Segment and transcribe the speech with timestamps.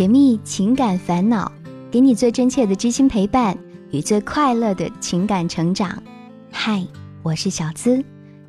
[0.00, 1.52] 解密情感烦恼，
[1.90, 3.54] 给你最真切的知心陪伴
[3.90, 6.02] 与最快乐的情感成长。
[6.50, 6.82] 嗨，
[7.22, 8.02] 我是小资，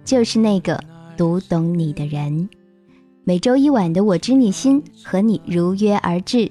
[0.05, 0.81] 就是那个
[1.17, 2.47] 读懂你的人。
[3.25, 6.49] 每周一晚的《我知你心》和你如约而至，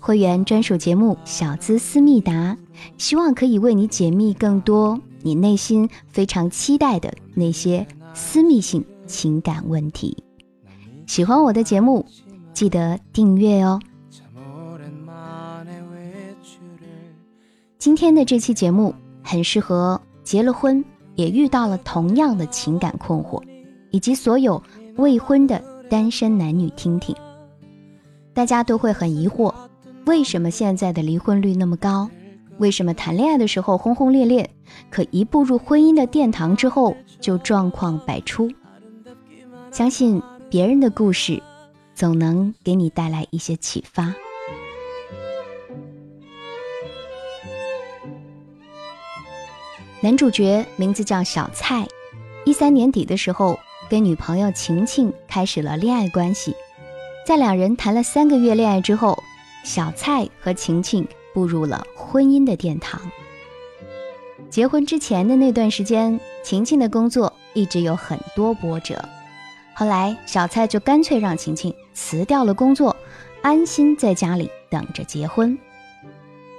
[0.00, 2.58] 会员专属节目《小资思密达》，
[2.98, 10.24] 希望可以为你解密更多你内心非常期待的那些私密性情感问题。
[11.06, 12.04] 喜欢我的节目，
[12.52, 13.78] 记得订阅哦。
[17.80, 18.94] 今天的这期节目
[19.24, 20.84] 很适合结了婚
[21.14, 23.42] 也遇到了同样的情感困惑，
[23.90, 24.62] 以及所有
[24.96, 27.16] 未婚的单身男女听听。
[28.34, 29.54] 大家都会很疑惑，
[30.04, 32.06] 为什么现在的离婚率那么高？
[32.58, 34.50] 为什么谈恋爱的时候轰轰烈烈，
[34.90, 38.46] 可一步入婚姻的殿堂之后就状况百出？
[39.70, 40.22] 相信。
[40.50, 41.40] 别人的故事，
[41.94, 44.12] 总能给你带来一些启发。
[50.02, 51.86] 男主角名字叫小蔡，
[52.46, 56.56] 一三年底的时候，跟女朋友晴晴开始了恋爱关系。
[57.26, 59.22] 在两人谈了三个月恋爱之后，
[59.62, 62.98] 小蔡和晴晴步入了婚姻的殿堂。
[64.48, 69.04] 结婚之前的那段时间，晴晴的工作一直有很多波折。
[69.74, 72.96] 后来，小蔡就干脆让晴晴辞掉了工作，
[73.42, 75.58] 安心在家里等着结婚。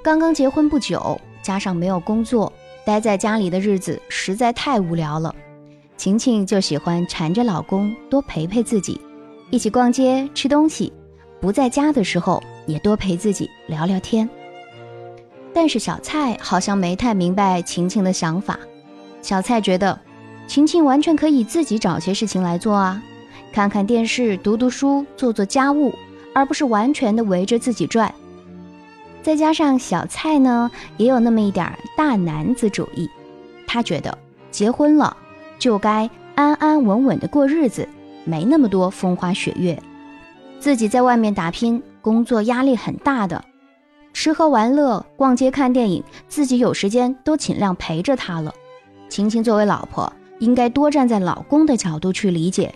[0.04, 2.54] 刚刚结婚不久，加上没有工作，
[2.86, 5.34] 待在家里的日子实在太无聊了。
[5.98, 9.00] 晴晴就喜欢缠着老公多陪陪自己，
[9.52, 10.92] 一起逛街、吃东西，
[11.40, 14.28] 不在家的时候也多陪自己聊聊天。
[15.54, 18.58] 但是小蔡好像没太明白晴晴的想法。
[19.22, 20.00] 小蔡觉得，
[20.48, 23.04] 晴晴完全可以自己找些事情来做啊。
[23.54, 25.94] 看看电视，读读书，做做家务，
[26.34, 28.12] 而不是完全的围着自己转。
[29.22, 33.10] 再加上小蔡呢，也有那么一点大男子主义，
[33.68, 34.18] 他觉得
[34.50, 35.16] 结婚了
[35.60, 37.88] 就该安安稳稳的过日子，
[38.26, 39.82] 没那么多风花雪月。
[40.60, 43.44] 自己在外面打拼，工作压力很大的，
[44.14, 48.54] 吃喝玩乐、逛街看电影，自己有时间都尽量陪着他了。
[49.10, 52.74] 晴晴作为老婆，应该多站在老公的角度去理解。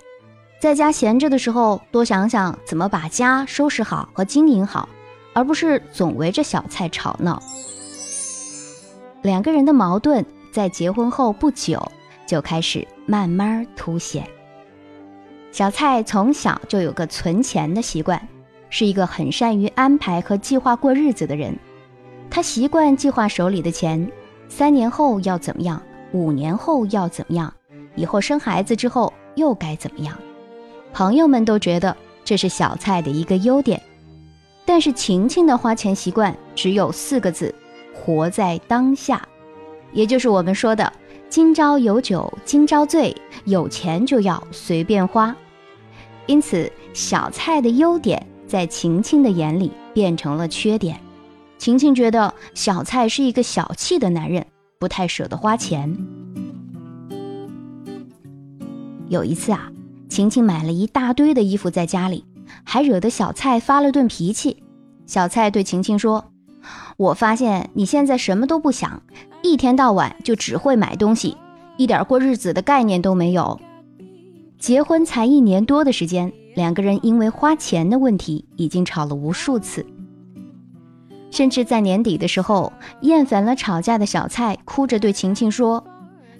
[0.59, 4.89] 在家闲着的时候，多想想怎么把家收拾好和经营好，
[5.35, 7.39] 而不是总围着小蔡吵闹。
[9.21, 11.91] 两个人的矛盾在结婚后不久
[12.25, 14.25] 就开始慢慢凸显。
[15.51, 18.27] 小蔡从小就有个存钱的习惯，
[18.69, 21.53] 是一个很善于安排和计划过日子的人。
[22.29, 24.09] 他习惯计划手里的钱，
[24.47, 25.81] 三年后要怎么样，
[26.11, 27.53] 五年后要怎么样，
[27.95, 30.17] 以后生孩子之后又该怎么样。
[30.93, 33.81] 朋友们都觉得这是小蔡的一个优点，
[34.65, 37.53] 但是晴晴的花钱习惯只有四个字：
[37.93, 39.25] 活在当下，
[39.93, 40.91] 也就是我们说的
[41.29, 43.15] “今朝有酒今朝醉”，
[43.45, 45.35] 有钱就要随便花。
[46.25, 50.99] 因此，小蔡的优点在晴晴的眼里变成了缺点。
[51.57, 54.45] 晴晴觉得小蔡是一个小气的男人，
[54.79, 55.95] 不太舍得花钱。
[59.07, 59.71] 有一次啊。
[60.07, 62.23] 晴晴买了一大堆的衣服在家里，
[62.63, 64.63] 还惹得小蔡发了顿脾气。
[65.05, 66.31] 小蔡对晴晴说
[66.97, 69.01] ：“我发现你现在什么都不想，
[69.43, 71.37] 一天到晚就只会买东西，
[71.77, 73.59] 一点过日子的概念都没有。”
[74.57, 79.85] 结婚才一年多的时间，两个人因为花钱的问题已经吵了无数次，
[81.29, 85.83] 甚至在年底的时候，厌烦了吵架的小蔡哭着对晴晴说：“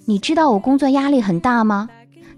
[0.06, 1.88] 你知道我工作压力很大吗？”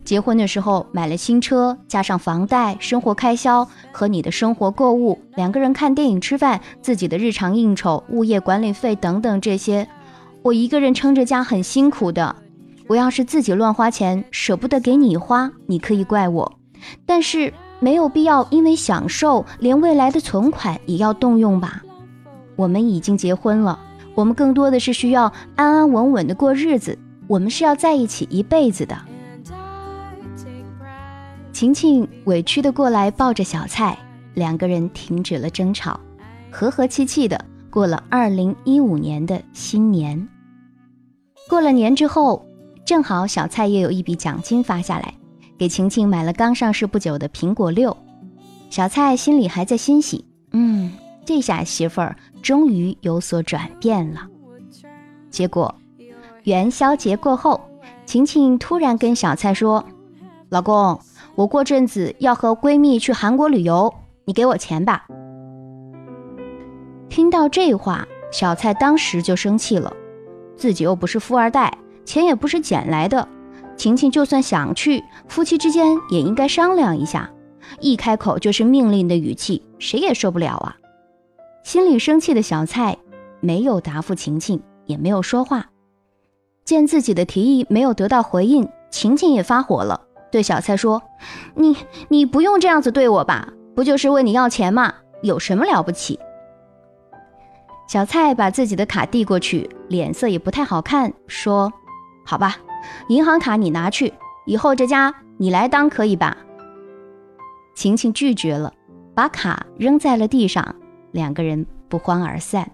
[0.08, 9.86] 结婚的时候买了新车，加上房贷、生活开销和你的生活购物，两个人看电影、吃饭，自己的日常应酬、物业管理费等等这些，
[10.40, 12.34] 我一个人撑着家很辛苦的。
[12.86, 16.58] 我要是自己乱花钱，舍不得给你花，你可以怪我，
[17.04, 21.82] 但是没有必要因为享受，连未来的存款也要动用吧？
[22.56, 23.78] 我们已经结婚了，
[24.14, 28.96] 我们更多的是需要安安稳稳的过日子，我们是要在一起一辈子的。
[31.58, 33.98] 晴晴委屈的过来抱着小蔡，
[34.34, 35.98] 两个人停止了争吵，
[36.52, 40.28] 和和气气的过了二零一五年的新年。
[41.48, 42.46] 过了年之后，
[42.84, 45.12] 正好小蔡也有一笔奖金发下来，
[45.58, 47.96] 给晴晴买了刚上市不久的苹果六。
[48.70, 50.92] 小蔡心里还在欣喜，嗯，
[51.24, 54.28] 这下媳妇儿终于有所转变了。
[55.28, 55.74] 结果
[56.44, 57.60] 元宵节过后，
[58.06, 59.84] 晴晴突然跟小蔡说
[60.50, 60.96] ：“老公。”
[61.38, 63.94] 我过阵子要和闺蜜去韩国旅游，
[64.24, 65.06] 你给我钱吧。
[67.08, 69.92] 听到这话，小蔡当时就生气了，
[70.56, 71.72] 自己又不是富二代，
[72.04, 73.28] 钱也不是捡来的。
[73.76, 77.30] 晴晴就算想去，夫妻之间也应该商量一下，
[77.78, 80.76] 一开口就是命令的语气，谁也受不了啊！
[81.62, 82.98] 心里生气的小蔡
[83.38, 85.66] 没有答复晴晴，也没有说话。
[86.64, 91.02] 见自己的提议没有得到回应，晴晴也发火了，对小蔡说
[91.54, 91.76] ：“你
[92.08, 93.48] 你不用这样子对我吧？
[93.74, 94.94] 不就是问你要钱吗？
[95.22, 96.18] 有什么了不起？”
[97.88, 101.72] 小蔡把自己的卡递过去，脸色也不太好看，说
[102.26, 102.56] ：“好吧，
[103.08, 104.12] 银行卡你拿去，
[104.46, 106.36] 以后这家你来当可以吧？”
[107.74, 108.72] 晴晴拒绝了，
[109.14, 110.74] 把卡扔在了地上，
[111.12, 112.70] 两个人不欢而散。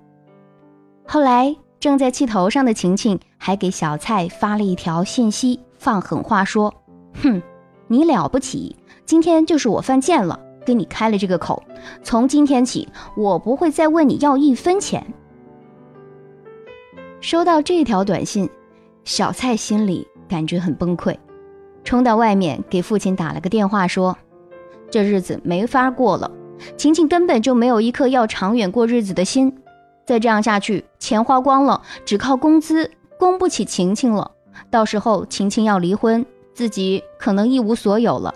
[1.06, 1.54] 后来。
[1.80, 6.72] 正在气头上的晴晴还给小蔡发了一条信息，放狠话说
[7.22, 7.43] ：“哼，
[7.87, 11.62] 你了不起，今天就是我犯贱了，跟你开了这个口。
[12.02, 15.05] 从今天起，我不会再问你要一分钱。”
[17.20, 18.49] 收到这条短信，
[19.05, 21.16] 小蔡心里感觉很崩溃，
[21.82, 24.16] 冲到外面给父亲打了个电话，说
[24.90, 26.31] ：“这日子没法过了，
[26.76, 29.55] 晴晴根本就没有一颗要长远过日子的心。”
[30.05, 34.31] 再这样下去，钱花光了，只靠工资供不起晴晴了。
[34.70, 38.34] 到时候晴晴要离婚，自己可能一无所有了。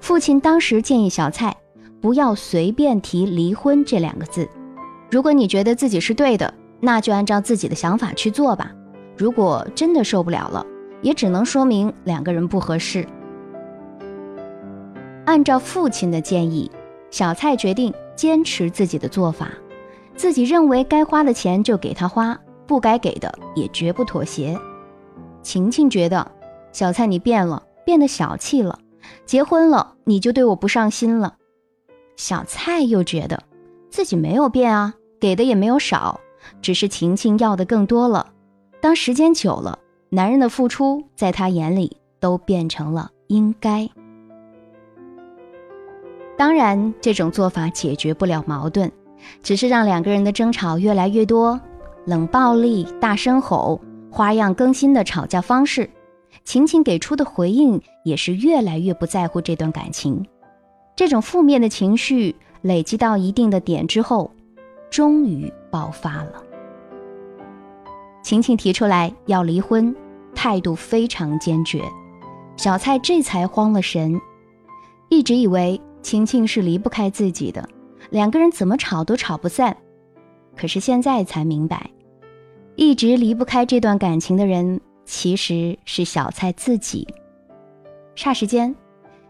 [0.00, 1.56] 父亲当时建议小蔡
[2.00, 4.48] 不要随便提离婚这两个字。
[5.10, 8.70] 如果你觉得自己是对的，那就按照自己的想法去做吧。
[9.16, 10.64] 如果真的受不了了，
[11.00, 13.06] 也只能说明两个人不合适。
[15.24, 16.70] 按照父亲的建议，
[17.10, 19.48] 小蔡决定坚持自己的做法。
[20.14, 24.58] 自己认为该花的钱就给他花，不该给的也绝不妥协。
[25.42, 26.30] 晴晴觉得
[26.76, 28.78] 小蔡你变了，变得小气了，
[29.24, 31.36] 结婚了你就对我不上心了。
[32.16, 33.42] 小蔡又觉得
[33.88, 36.20] 自己没有变啊，给的也没有少，
[36.60, 38.26] 只是晴晴要的更多了。
[38.78, 39.78] 当时间久了，
[40.10, 43.88] 男人的付出在他眼里都变成了应该。
[46.36, 48.92] 当然，这种做法解决不了矛盾。
[49.42, 51.58] 只是让两个人的争吵越来越多，
[52.04, 53.80] 冷暴力、大声吼、
[54.10, 55.88] 花样更新的吵架方式，
[56.44, 60.24] 晴晴给出的回应也是越来越不在乎这段感情。
[60.94, 64.30] 这种负面的情绪累积到一定的点之后，
[64.90, 66.42] 终于爆发了。
[68.22, 69.94] 晴晴提出来要离婚，
[70.34, 71.82] 态度非常坚决，
[72.56, 74.20] 小蔡这才慌了神，
[75.08, 77.68] 一直以为晴晴是离不开自己的。
[78.10, 79.76] 两个人怎么吵都吵不散，
[80.56, 81.90] 可是现在才明白，
[82.74, 87.08] 一直离不开这段感情的人其实是小蔡自己。
[88.14, 88.74] 霎时间，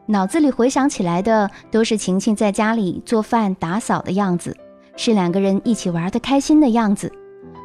[0.06, 4.56] 脑子里回想起来的都是晴晴在家里做饭打扫的样子，
[4.96, 7.12] 是两个人一起玩的开心的样子，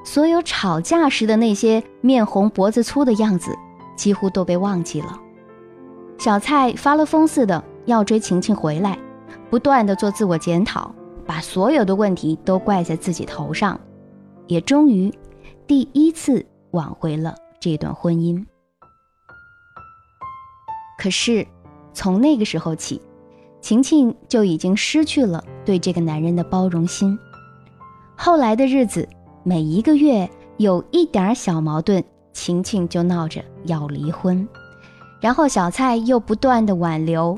[0.05, 3.51] 所有吵架时的那些面红脖子粗的样子
[3.95, 5.19] 几乎都被忘记了。
[6.19, 8.99] 小蔡发了疯似的要追晴晴回来，
[9.49, 10.93] 不断的做自我检讨。
[11.23, 13.79] 把所有的问题都怪在自己头上，
[14.47, 15.13] 也终于
[15.65, 18.43] 第一次挽回了这段婚姻。
[20.99, 21.47] 可是
[21.93, 23.01] 从那个时候起，
[23.61, 27.17] 晴晴就已经失去了对这个男人的包容心。
[28.15, 29.07] 后来的日子，
[29.43, 34.47] 每一个月有一点小矛盾，晴晴就闹着要离婚，
[35.19, 37.37] 然后小蔡又不断的挽留，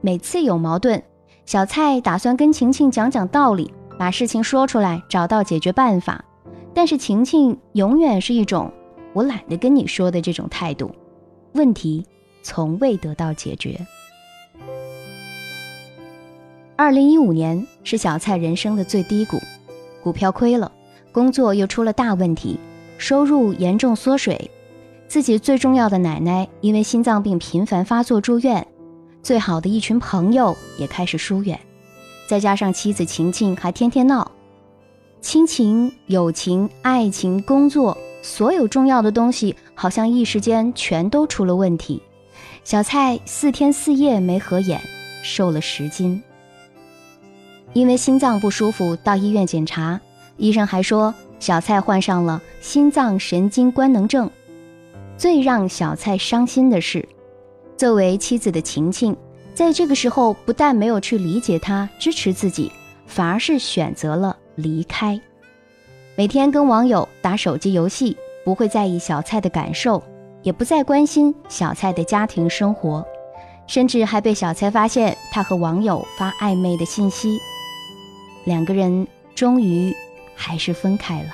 [0.00, 1.02] 每次有矛盾。
[1.46, 6.24] 小蔡打算跟晴晴讲讲道理，把事情说出来，找到解决办法。
[6.74, 8.72] 但是晴晴永远是一种
[9.12, 10.90] “我懒得跟你说”的这种态度，
[11.52, 12.04] 问题
[12.42, 13.78] 从未得到解决。
[16.76, 19.38] 二零一五年是小蔡人生的最低谷，
[20.02, 20.72] 股票亏了，
[21.12, 22.58] 工作又出了大问题，
[22.98, 24.50] 收入严重缩水，
[25.06, 28.66] 自己最重要的奶奶因为心脏病频繁发作住院。
[29.22, 31.60] 最好的一群朋友也开始疏远，
[32.26, 34.32] 再加上妻子晴晴还天天闹，
[35.20, 42.00] 亲情、友情、爱情、工作，所有重要的东西好像一时间全都出了问题。
[42.64, 44.80] 小蔡四天四夜没合眼，
[45.22, 46.22] 瘦了十斤。
[47.72, 50.00] 因为心脏不舒服到医院检查，
[50.36, 54.30] 医生还说小蔡患上了心脏神经官能症。
[55.16, 57.06] 最让小蔡伤心的是。
[57.76, 59.16] 作为妻子的晴晴，
[59.54, 62.70] 在这个时候不但没有去理解他、支持自己，
[63.06, 65.20] 反而是选择了离开。
[66.14, 68.14] 每天跟网友打手机游戏，
[68.44, 70.02] 不会在意小蔡的感受，
[70.42, 73.02] 也不再关心小蔡的家庭生活，
[73.66, 77.38] 甚至还被小蔡发现他和网友发暧昧的信息。
[78.44, 79.90] 两个人终于
[80.34, 81.28] 还是分开了。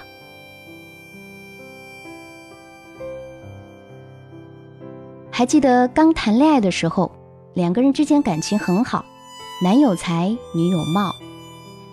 [5.29, 7.11] 还记得刚谈恋爱的时候，
[7.55, 9.05] 两个人之间感情很好，
[9.61, 11.13] 男有才，女有貌。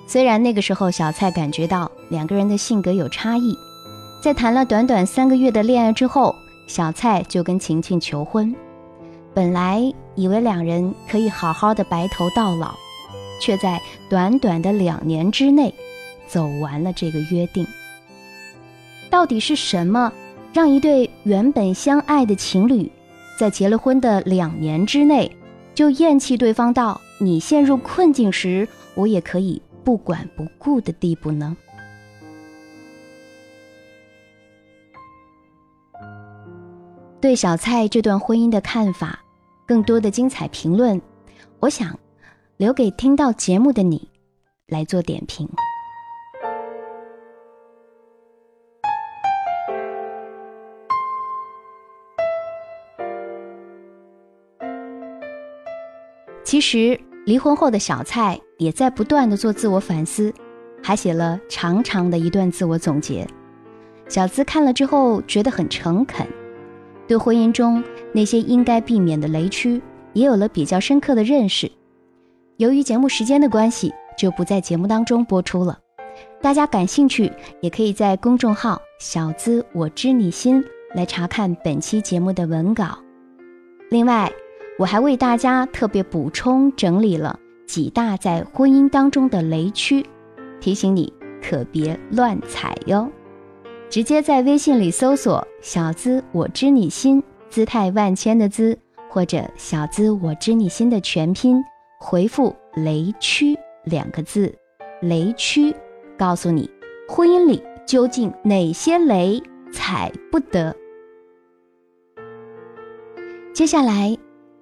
[0.07, 3.57] 虽然那个时候小蔡感觉到两个人的性格有差异，
[4.21, 6.35] 在谈了短短三个月的恋爱之后，
[6.67, 8.55] 小蔡就跟晴晴求婚。
[9.33, 9.81] 本来
[10.15, 12.73] 以为两人可以好好的白头到老，
[13.41, 15.73] 却在短短的两年之内
[16.27, 17.65] 走完了这个约定。
[19.09, 20.11] 到底是什么
[20.53, 22.89] 让一对原本相爱的情侣，
[23.37, 25.29] 在结了婚的两年之内
[25.73, 29.61] 就厌弃对方到你陷入困境时，我也可以？
[29.85, 31.55] 不管不顾的地步呢？
[37.21, 39.23] 对小蔡这段婚姻的看法，
[39.67, 40.99] 更多的精彩评论，
[41.59, 41.99] 我想
[42.57, 44.09] 留给听到节目的你
[44.67, 45.47] 来做点评。
[56.43, 56.99] 其实。
[57.25, 60.31] 离婚后的小蔡也在不断的做自我反思，
[60.81, 63.27] 还写了长长的一段自我总结。
[64.07, 66.27] 小资看了之后觉得很诚恳，
[67.07, 69.81] 对婚姻中那些应该避免的雷区
[70.13, 71.71] 也有了比较深刻的认识。
[72.57, 75.79] 由于节目时间的关系，就不在节目当中播出了。
[76.39, 80.63] 大家感兴趣也可以在公众号“小资我知你心”
[80.93, 82.99] 来查看本期节目的文稿。
[83.89, 84.31] 另外。
[84.77, 90.05] 我还为大家特别补充整理了几大在婚姻当中的雷区，
[90.59, 93.09] 提醒你可别乱踩哟。
[93.89, 98.77] 直接在微信里搜索“小资我知你心”，姿态万千的“资”，
[99.09, 101.63] 或者“小资我知你心”的全拼，
[101.99, 104.53] 回复“雷区”两个字
[105.01, 105.73] ，“雷区”
[106.17, 106.69] 告诉你
[107.07, 109.41] 婚姻里究竟哪些雷
[109.71, 110.75] 踩不得。
[113.53, 114.17] 接下来。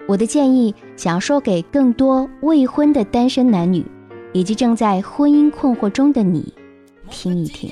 [0.06, 3.86] 我的建议，想要说给更多未婚的单身男女，
[4.34, 6.54] 以及正在婚姻困惑中的你，
[7.10, 7.72] 听一听。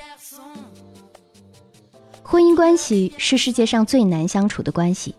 [2.24, 5.14] 婚姻关系是世界上最难相处的关系，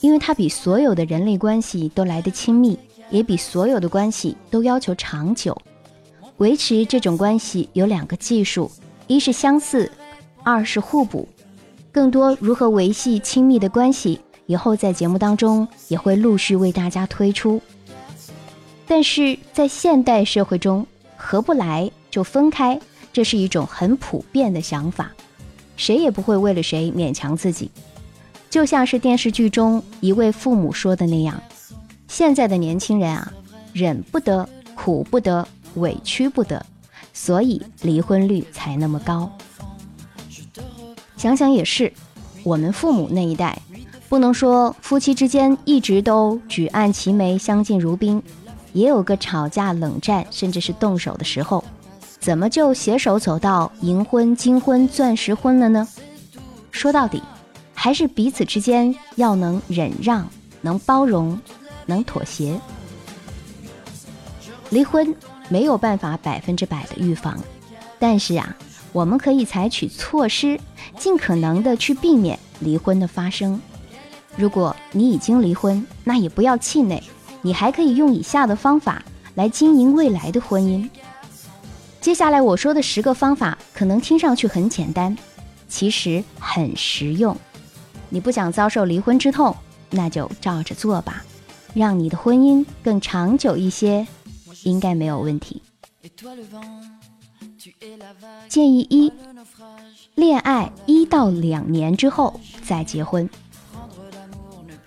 [0.00, 2.78] 因为它比所有的人类关系都来得亲密，
[3.10, 5.56] 也比所有的关系都要求长久。
[6.38, 8.70] 维持这种关系有两个技术：
[9.06, 9.90] 一是相似，
[10.42, 11.28] 二是互补。
[11.92, 14.20] 更多如何维系亲密的关系。
[14.46, 17.60] 以后在节目当中也会陆续为大家推出，
[18.86, 20.86] 但是在现代社会中，
[21.16, 22.80] 合不来就分开，
[23.12, 25.10] 这是一种很普遍的想法，
[25.76, 27.70] 谁也不会为了谁勉强自己。
[28.48, 31.42] 就像是电视剧中一位父母说的那样，
[32.06, 33.32] 现在的年轻人啊，
[33.72, 36.64] 忍不得，苦不得，委屈不得，
[37.12, 39.30] 所以离婚率才那么高。
[41.16, 41.92] 想想也是，
[42.44, 43.58] 我们父母那一代。
[44.08, 48.22] 不能说夫妻之间一直都举案齐眉、相敬如宾，
[48.72, 51.62] 也有个吵架、冷战，甚至是动手的时候。
[52.20, 55.86] 怎么就携手走到银婚、金婚、钻石婚了呢？
[56.70, 57.22] 说到底，
[57.74, 60.28] 还是彼此之间要能忍让、
[60.60, 61.38] 能包容、
[61.84, 62.60] 能妥协。
[64.70, 65.14] 离婚
[65.48, 67.38] 没有办法百分之百的预防，
[67.98, 68.56] 但是啊，
[68.92, 70.58] 我们可以采取措施，
[70.98, 73.60] 尽可能的去避免离婚的发生。
[74.36, 77.02] 如果你已经离婚，那也不要气馁，
[77.40, 79.02] 你还可以用以下的方法
[79.34, 80.88] 来经营未来的婚姻。
[82.00, 85.16] 接下来我说的十个方法，可能听上去很简单，
[85.68, 87.36] 其实很实用。
[88.10, 89.56] 你不想遭受离婚之痛，
[89.90, 91.24] 那就照着做吧，
[91.74, 94.06] 让你的婚姻更长久一些，
[94.62, 95.62] 应该没有问题。
[98.48, 99.12] 建议一：
[100.14, 103.28] 恋爱一到两年之后再结婚。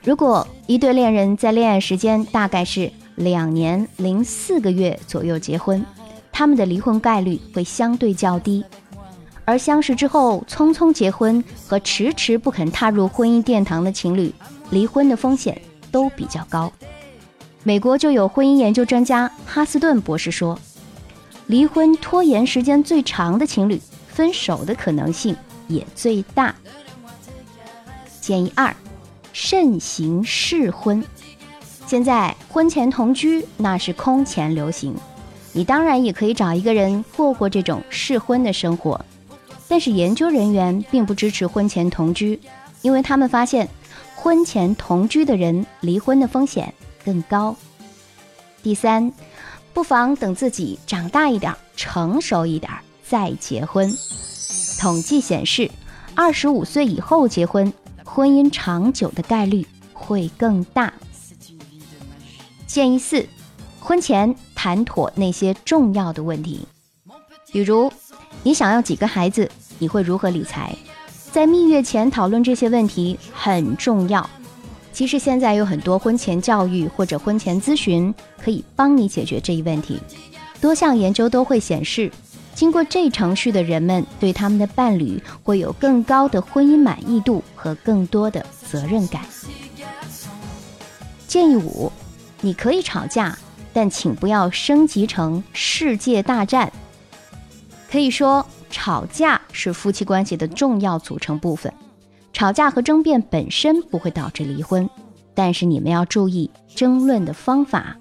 [0.10, 5.86] 如果一对恋人在恋爱时间大概是两年零四个月左右结婚，
[6.32, 8.64] 他们的离婚概率会相对较低；
[9.46, 14.34] 而相识之后匆匆结婚和迟迟不肯踏入婚姻殿堂的情侣，
[14.72, 15.62] 离婚的风险
[15.92, 16.74] 都比较高。
[17.62, 20.58] 美国就有婚姻研究专家哈斯顿博士说，
[21.46, 25.38] 离婚拖延时间最长的情侣，分手的可能性
[25.68, 26.56] 也最大。
[28.20, 28.76] 建议二。
[29.34, 31.04] 慎行试婚，
[31.86, 34.96] 现在婚前同居那是空前流行，
[35.54, 39.00] 你当然也可以找一个人过过这种试婚的生活。
[39.68, 42.40] 但是研究人员并不支持婚前同居，
[42.82, 43.70] 因为他们发现
[44.16, 46.74] 婚前同居的人离婚的风险
[47.06, 47.56] 更高。
[48.64, 49.12] 第三，
[49.74, 52.72] 不妨等自己长大一点、成熟一点
[53.08, 53.96] 再结婚。
[54.80, 55.70] 统计显示，
[56.16, 57.72] 二十五岁以后结婚，
[58.12, 59.64] 婚姻长久的概率
[59.94, 60.92] 会更大。
[62.66, 63.24] 建议四：
[63.80, 66.66] 婚前谈妥那些重要的问题，
[67.52, 67.92] 比如
[68.42, 70.76] 你想要几个孩子，你会如何理财，
[71.32, 74.28] 在蜜月前讨论这些问题很重要。
[74.92, 78.14] 其实现在有很多婚前教育或者婚前咨询
[78.44, 80.00] 可以帮你解决这一问题。
[80.60, 82.12] 多项研究都会显示，
[82.60, 89.22] 经过这程序的人们对他们的伴侣会有更高的婚姻满意度和更多的责任感。
[91.26, 91.90] 建议五：
[92.42, 93.38] 你可以吵架，
[93.72, 96.70] 但请不要升级成世界大战。
[97.90, 101.74] 可以说，吵架是夫妻关系的重要组成部分。
[102.34, 104.90] 吵架和争辩本身不会导致离婚，
[105.34, 107.96] 但是你们要注意争论的方法，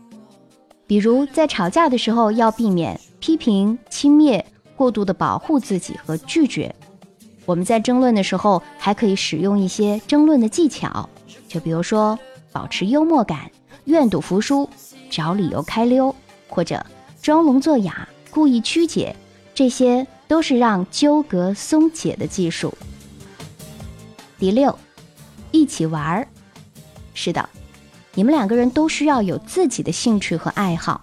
[0.89, 4.43] 比如在吵架的时候要避免批评、轻蔑、
[4.75, 6.75] 过度的保护自己和拒绝。
[7.45, 11.09] 我们在争论的时候还可以使用一些争论的技巧，
[11.47, 12.19] 就比如说
[12.51, 13.51] 保持幽默感、
[13.85, 14.69] 愿赌服输、
[15.11, 16.15] 找理由开溜，
[16.49, 16.85] 或者
[17.21, 19.15] 装聋作哑、故意曲解，
[19.55, 22.73] 这些都是让纠葛松解的技术。
[24.39, 24.79] 第六，
[25.51, 26.27] 一起玩儿。
[27.13, 27.47] 是的，
[28.19, 31.03] 你们两个人都需要有自己的兴趣和爱好，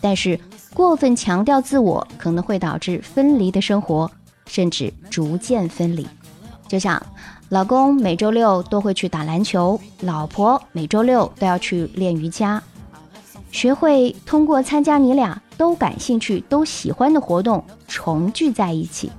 [0.00, 0.38] 但是
[0.72, 4.08] 过分强调自我可能会导致分离的生活，
[4.46, 6.06] 甚至逐渐分离。
[6.68, 7.04] 就像
[7.48, 12.62] 老公每周六都会去打篮球，老婆每周六都要去练瑜伽，
[13.50, 19.10] 学会通过参加你俩都感兴趣、都喜欢的活动重聚在一起。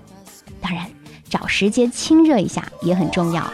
[0.62, 0.90] 当然。
[1.30, 3.52] 找时间亲热一下也很重要。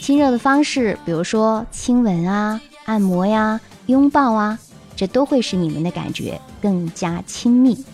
[0.00, 4.58] 亲热的方式，比如说亲吻啊、按摩呀、拥抱啊，
[4.96, 7.84] 这都会使你们的感觉更加亲密。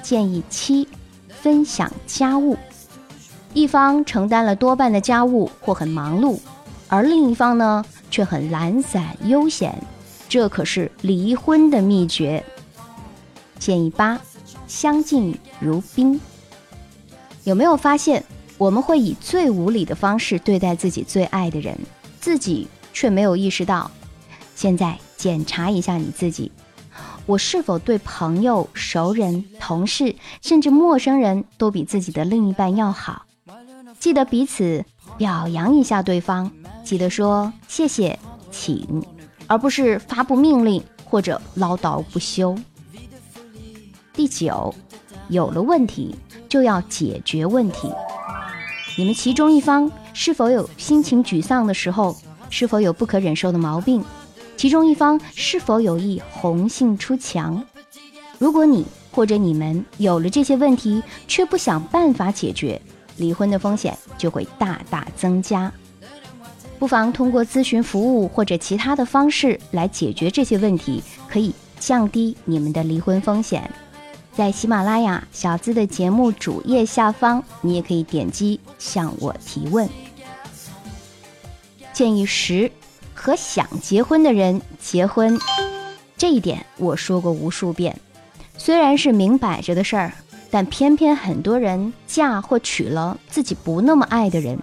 [0.00, 0.86] 建议七：
[1.28, 2.56] 分享家务。
[3.54, 6.38] 一方承担了多半的家务或很忙碌，
[6.86, 9.76] 而另一方呢却很懒散悠闲，
[10.28, 12.44] 这可是离婚的秘诀。
[13.58, 14.20] 建议八：
[14.68, 16.20] 相敬如宾。
[17.42, 18.24] 有没有发现，
[18.56, 21.76] 我们会以最无理的方式对待自己最爱的人，
[22.20, 23.88] 自己却没有意识到？
[24.56, 26.50] 现在检查一下你自己，
[27.26, 33.24] 我是否对朋友、熟人、同事，甚至陌生人都比自己的另一半要好？
[34.00, 34.84] 记得彼此
[35.16, 36.50] 表扬一下对方，
[36.82, 38.18] 记得说谢谢、
[38.50, 39.00] 请，
[39.46, 42.58] 而不是发布命令或者唠叨不休。
[44.12, 44.74] 第九，
[45.28, 46.16] 有了问题。
[46.48, 47.92] 就要解决问题。
[48.96, 52.16] 你们其中一方是否有心情沮丧的时候？
[52.50, 54.04] 是否有不可忍受的毛病？
[54.56, 57.62] 其中一方是否有意红杏出墙？
[58.38, 62.80] 如果你或者你们有了这些问题，却不想办法解决，
[63.16, 65.72] 离婚的风险就会大大增加。
[66.78, 73.68] 不妨通过咨询服务或者其他的方式来解决这些问题，可以降低你们的离婚风险。
[74.32, 79.88] 在喜马拉雅小资的节目主页下方，你也可以点击向我提问。
[81.98, 82.70] 建议十：
[83.12, 85.36] 和想结婚的人结婚，
[86.16, 87.98] 这一点我说过无数遍。
[88.56, 90.12] 虽然是明摆着的事儿，
[90.48, 94.56] 但偏偏很多人嫁或娶了自己不那么爱的人。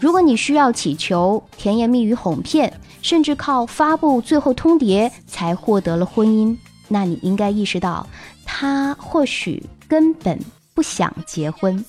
[0.00, 6.56] 如果你需要祈求甜言蜜语哄骗，甚至靠发布最后通牒才获得了婚姻，
[6.88, 8.06] 那你应该意识到。
[8.46, 10.38] 他或许根本
[10.72, 11.84] 不想结婚。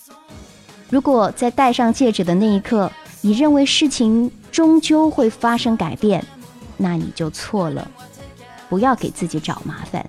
[0.90, 6.26] 如果在戴上戒指的那一刻，你认为事情终究会发生改变，
[6.78, 7.90] 那你就错了。
[8.70, 10.08] 不要给自己找麻烦，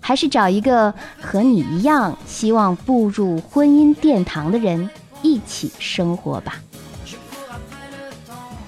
[0.00, 4.88] 还是找一个和你一样希望步入婚姻殿堂的人
[5.22, 6.60] 一起生活吧。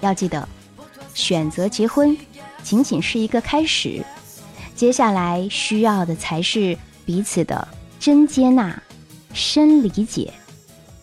[0.01, 0.49] 要记得，
[1.15, 2.17] 选择结婚
[2.63, 4.05] 仅仅是一个开始，
[4.75, 6.77] 接下来需要的才是。
[7.09, 7.67] 彼此的
[7.99, 8.83] 真接纳、
[9.33, 10.31] 深理解、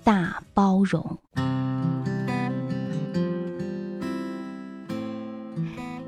[0.04, 1.18] 大包容。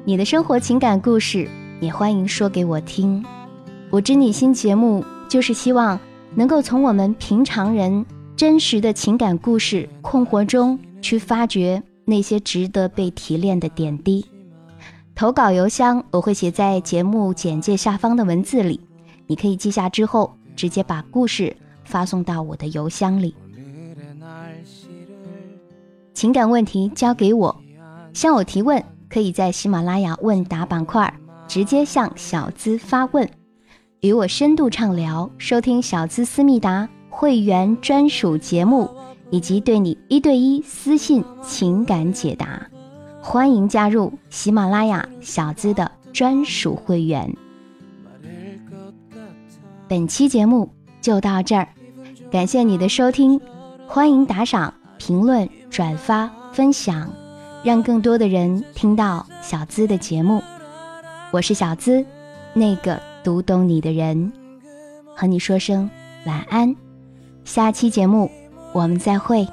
[0.08, 1.50] 你的生活情感故事
[1.82, 3.22] 也欢迎说给我听。
[3.89, 6.00] 我知你心节目就是希望
[6.34, 14.26] 能够从我们平常人真实的情感故事困惑中去发掘那些值得被提炼的点滴。
[15.13, 18.80] 投稿邮箱我会写在节目简介下方的文字里。
[19.26, 23.36] 你可以记下之后，直接把故事发送到我的邮箱里。
[26.13, 27.54] 情感问题交给我，
[28.13, 31.13] 向我提问，可以在喜马拉雅问答板块
[31.48, 33.30] 直接向小资发问。
[34.02, 38.89] 与我深度畅聊，收听小资思密达会员专属节目，
[39.32, 42.62] 以及对你一对一私信情感解答。
[43.22, 47.36] 欢迎加入喜马拉雅小资的专属会员。
[49.88, 50.70] 本期节目
[51.02, 51.67] 就到这儿，
[52.30, 53.41] 感谢你的收听，
[53.88, 57.12] 欢迎打赏、评论、转发、分享，
[57.62, 60.42] 让更多的人听到小资的节目。
[61.31, 62.05] 我是小资，
[62.55, 64.33] 那个读懂你的人，
[65.16, 65.88] 和你说声
[66.27, 66.75] 晚安。
[67.45, 68.31] 下期节目
[68.73, 69.47] 我们再会。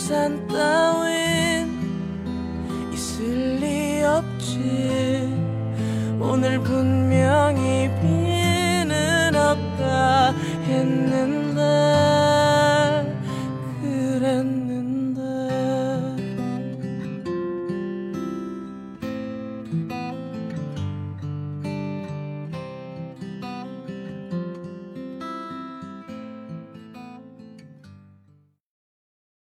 [0.00, 1.68] 우산 따윈
[2.92, 5.28] 있을 리 없지
[6.18, 8.23] 오늘 분명히 비
[10.67, 11.44] 也能。